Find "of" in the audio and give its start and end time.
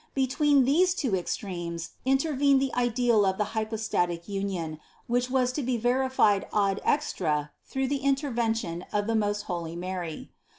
3.23-3.37, 8.91-9.15